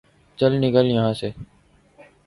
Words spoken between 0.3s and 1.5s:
چل نکل یہا سے ـ